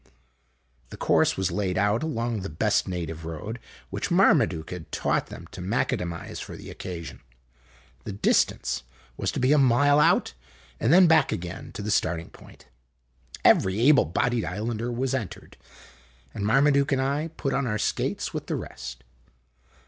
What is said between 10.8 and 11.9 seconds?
then back a^ain to